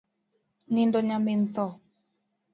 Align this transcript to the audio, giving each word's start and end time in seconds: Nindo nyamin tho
Nindo 0.73 0.99
nyamin 1.07 1.39
tho 1.55 1.65